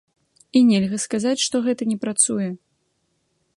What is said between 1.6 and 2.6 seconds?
гэта не працуе.